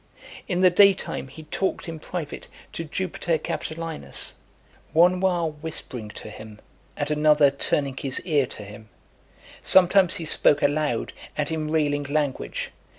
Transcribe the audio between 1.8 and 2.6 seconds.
in private